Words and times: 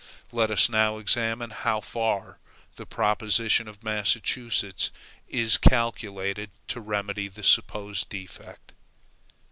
Let 0.31 0.49
us 0.49 0.67
now 0.67 0.97
examine 0.97 1.51
how 1.51 1.79
far 1.79 2.39
the 2.75 2.87
proposition 2.87 3.67
of 3.67 3.83
Massachusetts 3.83 4.89
is 5.27 5.59
calculated 5.59 6.49
to 6.69 6.81
remedy 6.81 7.27
the 7.27 7.43
supposed 7.43 8.09
defect. 8.09 8.73